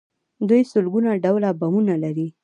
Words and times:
دوی 0.49 0.61
سلګونه 0.71 1.09
ډوله 1.23 1.49
بمونه 1.59 1.95
لري. 2.03 2.27